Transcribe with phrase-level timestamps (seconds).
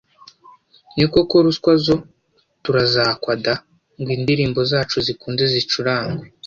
[0.95, 1.95] “Ni koko ruswa zo
[2.63, 3.53] turazakwa da
[3.99, 6.25] ngo indirimbo zacu zikunde zicurangwe